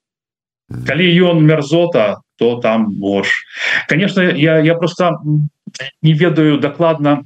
[0.69, 3.45] калі ён мерзота то там больш
[3.88, 5.17] конечно я я просто
[6.01, 7.23] не ведаю дакладна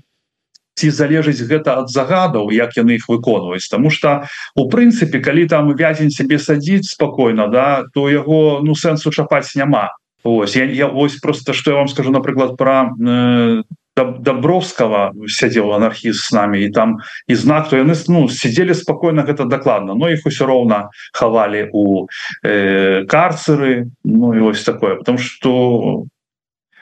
[0.76, 3.70] ці залежыць гэта ад загадаў як яны их выконваюць.
[3.70, 4.26] Тому что
[4.56, 9.94] у прынцыпе калі там вязень себе садзіць спокойно да то яго ну сэнсу чапаць няма.
[10.24, 13.64] Ось я, я ось просто что я вам скажу напрыклад про э,
[13.96, 19.46] добровского сядзел анархіст с нами і там і знак то яны ну сидели спокойно гэта
[19.46, 22.08] дакладна но их усё роўна хавалі у
[22.44, 26.06] э, карцеры ну і ось такое потому что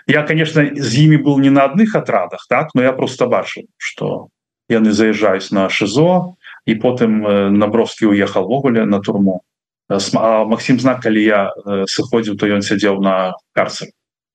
[0.08, 4.28] я конечно з імі был не на адных атрадах так но я просто бачу что
[4.69, 9.41] яны заезжаюсь на шизо і потым э, набровскі уехал ввогуле на турму.
[9.89, 13.91] Макссім знак калі я э, сыходзіў то ён сядзеў на карцеры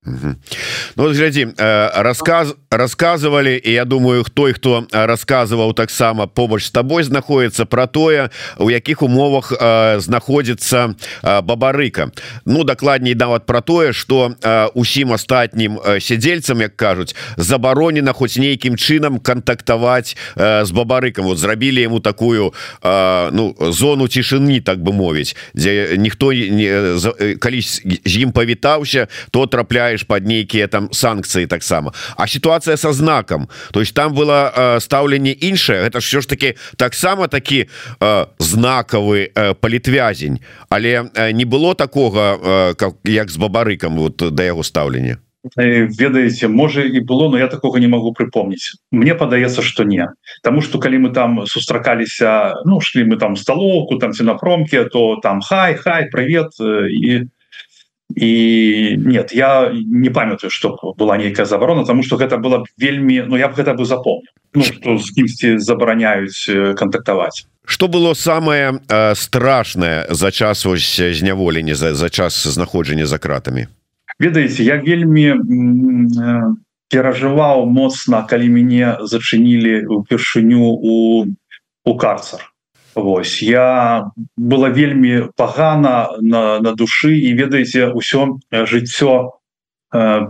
[0.07, 0.37] Ну,
[0.97, 6.71] вот, глядзі э, рассказ рассказывалі і я думаю хто і хто рассказываў таксама побач з
[6.71, 12.13] табой знаходіцца про тое у якіх умовах э, знаходзіцца э, бабарыка.
[12.45, 18.39] Ну дакладней нават про тое что э, усім астатнім э, сядзельцам як кажуць забаронена хоць
[18.39, 24.79] нейкім чынам кантактаваць э, з бабарыкам вот зрабілі ему такую э, ну зону цішыні так
[24.79, 26.95] бы мовіць дзе ніхто не
[27.43, 31.93] калісь з ім павітаўся то трапляе падпадаеш под нейкіе там санкцыі таксама.
[32.17, 36.55] А ситуация со знаком то есть там было э, стаўленне іншае это все ж таки
[36.77, 37.69] таксама такі
[38.01, 40.41] э, знакавы э, палітвязень.
[40.69, 45.19] Але э, не было такого э, как як з бабарыкам вот да яго стаўлення?
[45.57, 50.09] Э, ведаеце можа і было но я такого не могу припомніць мне падаецца что не.
[50.43, 54.85] Тому что калі мы там сустракаліся ну шли мы там столовку там ці на промке
[54.85, 56.53] то там хай хай привет
[56.91, 57.27] і э,
[58.15, 63.37] і нет я не памятаю что была нейкая забарона тому что гэта было вельмі Ну
[63.37, 64.31] я б гэта бы запомнил.
[64.55, 71.95] Ну, з кімсьці забараняюць кантактаваць что было самое э, страшное за час ось зняволення за,
[71.95, 73.67] за час знаходжання за кратами?
[74.21, 76.55] Ведаеце я вельмі э,
[76.89, 81.27] перажываў моцна калі мяне зачынілі упершыню у
[81.85, 82.53] у карцар
[82.97, 89.37] Вось я была вельмі пагана на, на душы і ведаеце ўсё жыццё
[89.93, 90.27] э,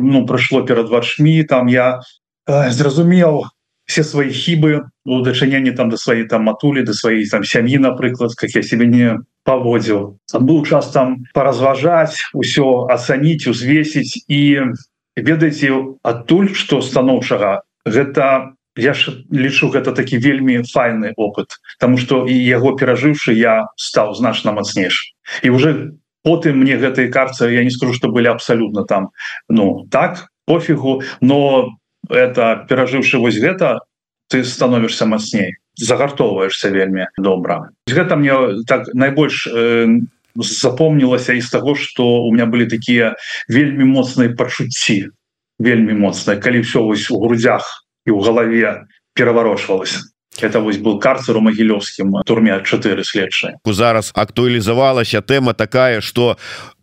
[0.00, 2.00] ну прайшло перад вачмі там я
[2.48, 3.44] э, зразумеў
[3.84, 8.32] все свои хібы у дачыненні там да свае там матулі да сваей там сям'і напрыклад
[8.40, 10.16] как я себе не паводзіў.
[10.32, 14.72] Быў час там паразважаць усё ацаніць узвесіць і
[15.12, 22.26] ведаеце адтуль што станоўчага гэта я ж лічу гэта такі вельмі файны опыт тому что
[22.26, 27.70] і яго перажыўшы я стаў значна мацнейш і уже потым мне гэтые карцы я не
[27.70, 29.10] скажу что былі абсолютно там
[29.48, 31.74] ну так пофигу но
[32.08, 33.80] это перажыўшы вось гэта
[34.28, 37.70] ты становішься мацней загартоўваешься вельмі добра.
[37.86, 39.86] Гэта мне так найбольш э,
[40.34, 43.16] запомнілася из того что у меня были такія
[43.48, 45.10] вельмі моцныя пачуцці
[45.58, 50.08] вельмі моцная калі все вось у грудях і ў галаве пераварочвалася.
[50.40, 53.60] Это вось был карцер у магілёўскім турме 4 следчыя.
[53.66, 56.38] Зараз актуалізавалася тэма такая что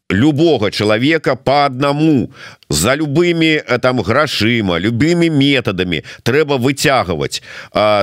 [0.10, 2.30] любого человека по одному
[2.70, 7.42] за любымі э, там грашыма любымі методами трэба выцягваць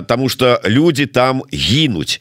[0.06, 2.20] тому что люди там гінуць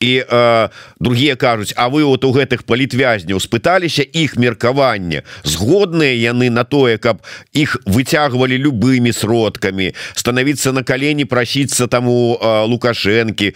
[0.00, 0.68] і э,
[1.00, 6.98] другие кажуць А вы вот у гэтых палітвязняў спыталіся іх меркаванне згодныя яны на тое
[6.98, 13.54] каб іх выцягвалі любымі сродкамі становіцца на калені прасіцца таму э, лукашэнкі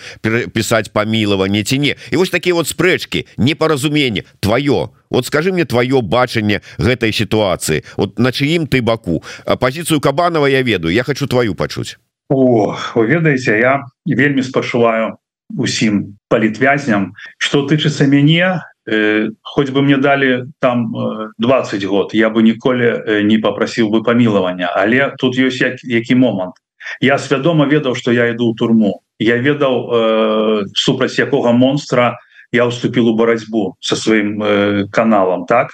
[0.54, 1.96] пісаць памілаванне ці не?
[2.10, 4.24] І вось такія вот спрэчки непаразуменне.
[4.40, 7.84] Твоё вот скажи мне твоё бачанне гэтай сітуацыі.
[7.96, 9.22] Вот на чыім ты баку?
[9.44, 11.98] Пазіцыю кабанова я ведаю я хочу твою пачуць
[12.28, 15.18] О, ведаеце я вельмі спачуваю
[15.56, 22.30] усім палітвязням что тычыцца мяне э, хоть бы мне далі там э, 20 год я
[22.30, 24.72] бы ніколі не попрасіў бы памілавання.
[24.76, 26.54] Але тут ёсць як, які момант.
[27.00, 29.02] Я свядома ведаў что я іду ў турму.
[29.18, 32.18] Я ведаў э, супраць якога монстра
[32.52, 35.70] я уступил у барацьбу со сваім э, каналам так?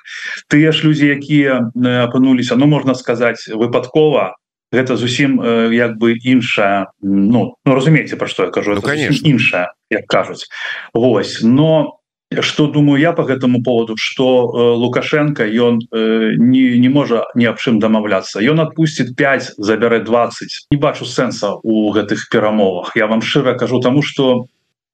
[0.49, 1.73] Тыя ж людзі якія
[2.05, 4.37] апынуліся ну можна сказаць выпадкова
[4.73, 9.27] гэта зусім э, як бы іншая ну, ну разумееце про что я кажу ну, конечно.
[9.27, 10.49] іншая як кажуць.
[10.95, 11.99] Вось но
[12.41, 17.47] что думаю я по гэтаму поводу что э, лукашенко ён э, не не можа ні
[17.47, 18.43] аб чым дамаўляцца.
[18.43, 22.97] Ён отпусціць 5 забярэ 20 не бачу сэнса у гэтых перамовах.
[22.97, 24.47] Я вам шчыра кажу тому что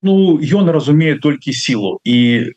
[0.03, 2.53] ну ён разумее толькі сілу і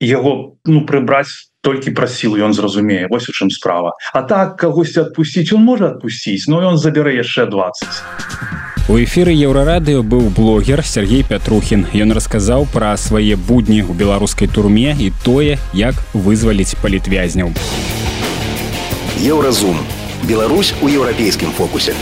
[0.00, 3.92] яго ну прыбраць толькі пра сілу ён зразумее вось у чым справа.
[4.12, 10.00] А так кагосьці адпусціць он можа адпусціць но ён забярэ яшчэ 20 у эфиры еўрарадыо
[10.00, 15.94] быў блогер Сергей Пятрухін ён расказаў пра свае будні ў беларускай турме і тое як
[16.14, 17.52] вызваліць палітвязняў
[19.20, 19.76] Еўразум
[20.24, 21.94] Беларусь у еўрапейскім фокусе.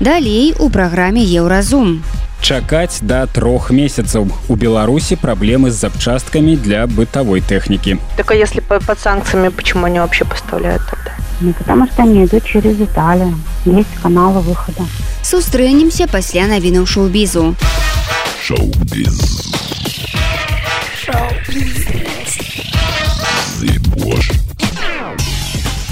[0.00, 2.02] Далей у праграме еўразум
[2.40, 4.28] чакаць да трох месяцаў.
[4.48, 7.98] У беларусі праблемы з запчасткамі для бытавой тэхнікі.
[8.16, 11.12] Так а если под санкциями почему они вообще поставляют тогда?
[11.40, 13.38] Ну, потому что они идут через италию.
[13.64, 14.82] Есть каналы выхода.
[15.22, 17.54] Сустрэнемся пасля навінаў шоу-бізу.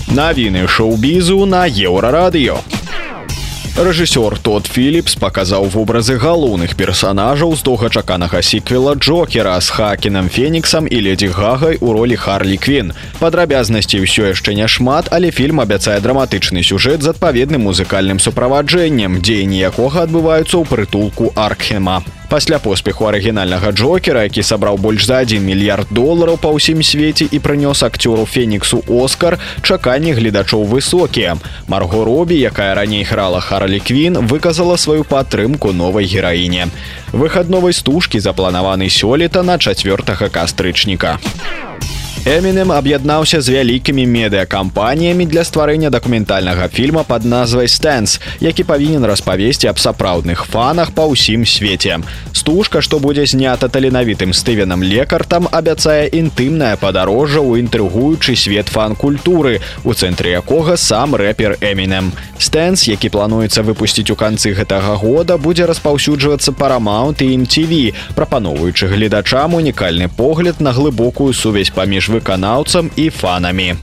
[0.09, 2.59] Навіны шоу-бізу на еўрарадыё
[3.77, 11.01] рэжысёр тот Філіпс паказаў вобразы галоўных персанажаў з доўгачаканага сіквела Джокера з хакенам феніксам і
[11.05, 12.93] ледзі гагай у ролі Харлі Квін.
[13.21, 20.09] Падрабязнасці ўсё яшчэ няшмат, але фільм абяцае драматычны сюжэт з адпаведным музыкальным суправаджэннем, дзеянні якога
[20.09, 26.39] адбываюцца ў прытулку Аркхема пасля поспеху арыгінальнага джокера які сабраў больш за 1 мільярд долараў
[26.43, 31.37] па ўсім свеце і прынёс акцёру феніксу оскар чаканні гледачоў высокія.
[31.69, 36.69] Марго робі якая раней грала харалі квін выказала сваю падтрымку новай гераіне.
[37.13, 41.19] Выхадновай стужкі запланаваны сёлета на 4 кастрычніка.
[41.23, 41.96] у
[42.27, 49.71] Эмінем аб'яднаўся з вялікімі медыакампаніямі для стварэння дакументальнага фільма под назвай стэнс, які павінен распавесці
[49.71, 52.03] аб сапраўдных фанах па ўсім свеце.
[52.35, 59.95] Стужка, што будзе знята таленавітым стывенам лекартам, абяцае інтымнае падарожжа ў інтрыгуючы свет фан-культуры, у
[59.95, 62.11] цэнтры якога сам рэпер Эмінем.
[62.43, 69.55] Стэнс, які плануецца выпусціць у канцы гэтага года, будзе распаўсюджвацца парамаунт і MTV, прапаноўваючы гледачам
[69.55, 73.77] унікальны погляд на глыбокую сувязь паміж выканаўцам і фанамі.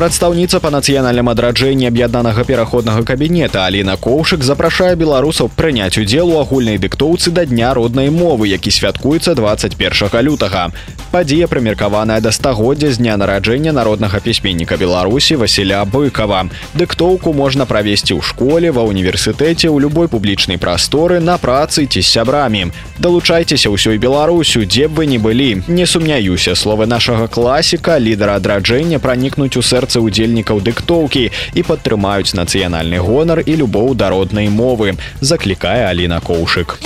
[0.00, 6.78] Прадстаўніца па нацыянальным адраджэнні аб'яднанага пераходнага кабінета Аліна Коўшык запрашае беларусаў прыняць удзел у агульнай
[6.80, 10.70] дыктоўцы да дня роднай мовы, які святкуецца 21 лютага.
[11.12, 16.48] Падзея прымеркаваная да стагоддзя з дня нараджэння народнага пісьменніка Беларусі Васіля быкова.
[16.72, 22.06] Дыктоўку можна правесці ў школе, ва універсітэце, у любой публічнай прасторы, на працы ці з
[22.08, 22.70] сябрамі.
[22.96, 25.60] Далучайцеся ўсёй Беларусю, дзе б вы не былі.
[25.68, 31.24] Не сумняюся, словы нашага класіка, лідара адраджэння пранікнуць у сэрцы удзельнікаў дыктоўкі
[31.58, 36.78] і падтрымаюць нацыянальны гонар і любоў да роднай мовы заклікае Аліна коўшык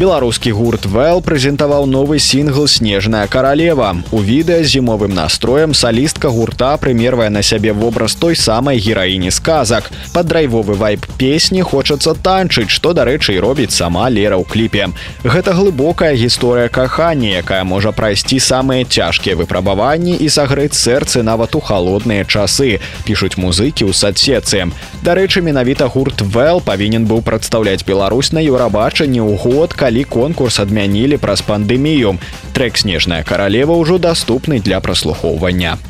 [0.00, 7.28] беларускі гурт well прэзентаваў новы сінгл снежная каралева у відэа зімовым настроем салістка гурта прымервае
[7.28, 9.90] на сябе вобраз той самай гераіні сказак.
[10.14, 14.88] Под драйвовы вайп песні хочацца танчыць што дарэчы і робіць сама лера ў кліпе.
[15.20, 21.60] Гэта глыбокая гісторыя кахання якая можа прайсці самыя цяжкія выпрабаванні і сагрэць сэрцы нават у
[21.60, 24.72] халодныя часы пішуць музыкі ў садсецы.
[25.04, 30.62] Дарэчы менавіта гурт well павінен быў прадстаўляць Беларусь на еўрабачанне ў год калі калі конкурс
[30.62, 32.14] адмянілі праз пандэмію.
[32.54, 35.82] Трэк снежная каралева ўжо даступны для праслухоўвання.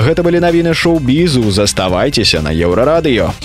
[0.00, 3.36] Гэта былі навіны шоу-бізу, заставайцеся на еўрарадыё.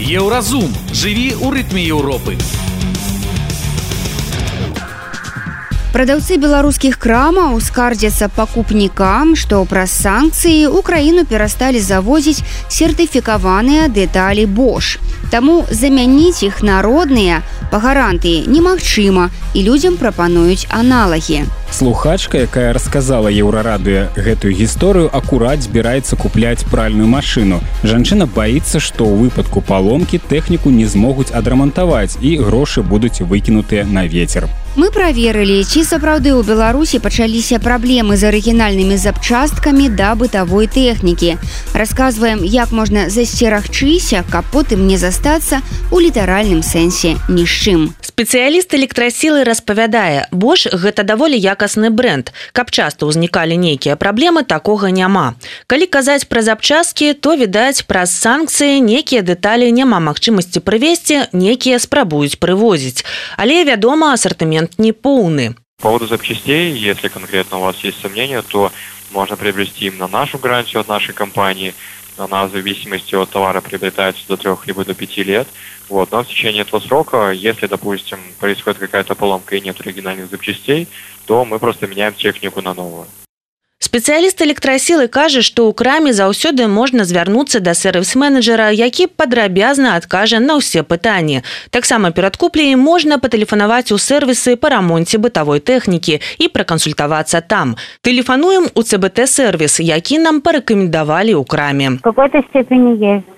[0.00, 2.40] Еўразум жыві ў рытме Еўропы.
[5.96, 14.98] Прадаўцы беларускіх крамаў скардзяцца пакупнікам, што праз санкцыі ў краіну перасталі завозіць сертыфікаваныя дэталі Бош.
[15.32, 17.38] Таму замяніць іх народныя
[17.70, 21.48] па гарантыі немагчыма і людзям прапануюць аналагі.
[21.72, 27.64] Слухачка, якая расказала еўрарадыё гэтую гісторыю акурат збіраецца купляць пральную машыну.
[27.80, 34.04] Жанчына баіцца, што ў выпадку паломкі тэхніку не змогуць адрамантаваць і грошы будуць выкінутыя на
[34.04, 34.52] ветер.
[34.76, 41.40] Мы праверылі, ці сапраўды ў Беларусі пачаліся праблемы з арыгінальнымі запчасткамі да бытавой тэхнікі.
[41.72, 47.80] Расказваем, як можна засцерагчыся, каб потым не застацца у літаральным сэнсе ні з чым.
[48.04, 52.32] Спецыяліст электрасілы распавядае, Бош гэта даволі якасны бренд.
[52.52, 55.36] Каб часта ўзнікалі нейкія праблемы, такога няма.
[55.68, 62.36] Калі казаць пра запчасткі, то відаць праз санкцыі нейкія дэталі няма магчымасці прывесці, некія спрабуюць
[62.36, 63.04] прывозіць.
[63.36, 64.16] Але вядома,
[64.66, 65.54] ассортимент не полный.
[65.76, 68.72] По поводу запчастей, если конкретно у вас есть сомнения, то
[69.12, 71.74] можно приобрести им на нашу гарантию от нашей компании.
[72.18, 75.46] Она в зависимости от товара приобретается до трех либо до пяти лет.
[75.88, 76.10] Вот.
[76.12, 80.88] Но в течение этого срока, если, допустим, происходит какая-то поломка и нет оригинальных запчастей,
[81.26, 83.06] то мы просто меняем технику на новую.
[83.96, 90.56] Спецыяліст электрасілы кажа, што ў краме заўсёды можна звярнуцца да сервіс-менеджера, які падрабязна адкажа на
[90.60, 91.44] ўсе пытанні.
[91.70, 97.76] Таксама перад купляй можна патэлефанаваць у сервісы па рамонце бытавой тэхнікі і пракансультавацца там.
[98.00, 102.00] Тэлефануем у ЦБТ-сервіс, які нам парэкамендавалі ў краме.
[102.00, 103.28] Какой-то степени есть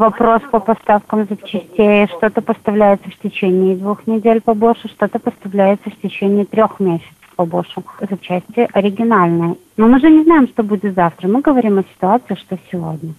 [0.00, 2.08] вопрос по поставкам запчастей.
[2.16, 7.82] Что-то поставляется в течение двух недель побольше, что-то поставляется в течение трех месяцев по Бошу
[8.10, 9.54] запчасти оригинальные.
[9.78, 11.26] Но мы же не знаем, что будет завтра.
[11.26, 13.14] Мы говорим о ситуации, что сегодня.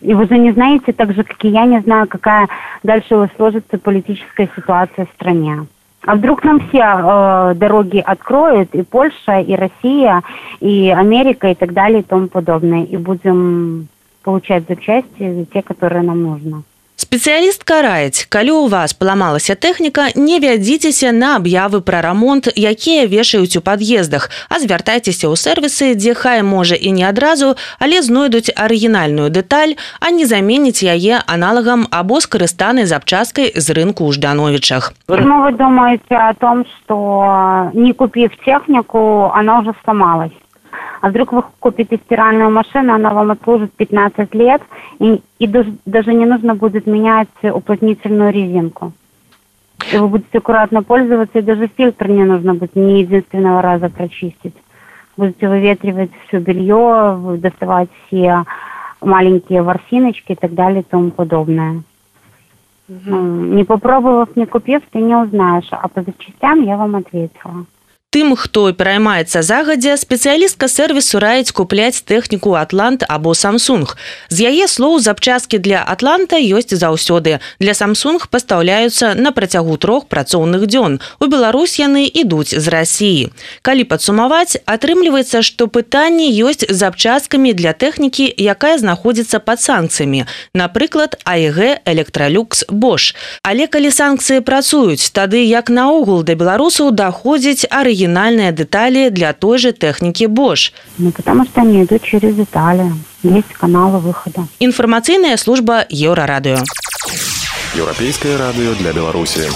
[0.00, 2.48] И вы же не знаете, так же, как и я, не знаю, какая
[2.82, 5.66] дальше сложится политическая ситуация в стране.
[6.06, 10.22] А вдруг нам все э, дороги откроют, и Польша, и Россия,
[10.60, 13.88] и Америка, и так далее, и тому подобное, и будем
[14.22, 16.62] получать запчасти, те, которые нам нужны.
[17.06, 23.54] Спецыяліст караюць, калі ў вас паламалася тэхніка, не вядзіцеся на аб'явы пра рамонт, якія вешаюць
[23.54, 29.30] у пад'ездах, а звяртайцеся ў сервісы, дзе хай можа і не адразу, але знойдуць арыгінальную
[29.30, 34.90] дэталь, а не заменіць яе аналагам або скарыстанай запчасткай з рынку ў ждановічах.
[35.06, 40.34] Почему вы думаете о том, что не купив технику, она уже сломалась?
[41.00, 44.62] А вдруг вы купите стиральную машину, она вам отслужит 15 лет,
[44.98, 45.46] и, и
[45.86, 48.92] даже не нужно будет менять уплотнительную резинку.
[49.92, 54.54] И вы будете аккуратно пользоваться, и даже фильтр не нужно будет ни единственного раза прочистить.
[55.16, 58.44] Будете выветривать все белье, доставать все
[59.00, 61.82] маленькие ворсиночки и так далее и тому подобное.
[62.88, 63.16] Угу.
[63.16, 65.68] Не попробовав, не купив, ты не узнаешь.
[65.70, 67.66] А по запчастям я вам ответила.
[68.16, 73.84] Тым хто пераймаецца загадзя спецыялістка сервісу раіць купляць тэхніку атлант або samsung
[74.32, 77.44] з яе слоў запчасткі для атланта ёсць заўсёды.
[77.60, 80.96] Для samsung пастаўляюцца на працягу трох працоўных дзён.
[81.20, 83.28] У Беларусь яны ідуць з рассіі
[83.60, 90.24] калі падсумаваць атрымліваецца што пытанне ёсць запчасткамі для тэхнікі якая знаходзіцца под санкцыямі.
[90.56, 93.12] Напрыклад аг электралюкс бош
[93.42, 97.68] але калі санкцыі працуюць тады як наогул да беларусаў даходзіць
[98.06, 102.92] арыгінальныя дэталі для той же тэхнікі бош ну, потому что они идут через детали
[103.22, 106.62] есть каналы выхода інфармацыйная служба еўрарадыо
[107.76, 109.50] еўрапейскае радыё для беларусі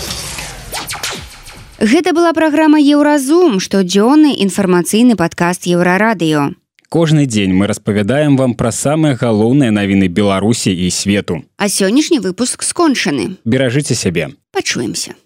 [1.80, 6.52] Гэта была праграма Еўразум, штодзённы інфармацыйны падкаст еўрарадыё.
[6.90, 11.40] Кожны дзень мы распавядаем вам пра самыя галоўныя навіны Беларусі і свету.
[11.56, 13.40] А сённяшні выпуск скончаны.
[13.46, 14.28] Беражыце сябе.
[14.52, 15.16] Пачуемся.